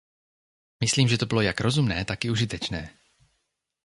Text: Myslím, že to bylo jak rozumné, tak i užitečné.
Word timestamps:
Myslím, 0.83 1.07
že 1.09 1.17
to 1.17 1.25
bylo 1.25 1.41
jak 1.41 1.61
rozumné, 1.61 2.05
tak 2.05 2.25
i 2.25 2.29
užitečné. 2.29 2.97